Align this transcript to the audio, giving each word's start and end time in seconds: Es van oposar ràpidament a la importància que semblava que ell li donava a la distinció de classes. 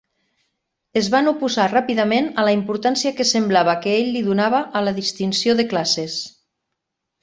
Es 1.01 1.09
van 1.15 1.29
oposar 1.31 1.65
ràpidament 1.73 2.31
a 2.33 2.47
la 2.49 2.55
importància 2.59 3.13
que 3.21 3.29
semblava 3.35 3.79
que 3.87 3.97
ell 4.01 4.13
li 4.17 4.27
donava 4.33 4.67
a 4.83 4.87
la 4.89 4.99
distinció 5.01 5.61
de 5.63 5.71
classes. 5.73 6.23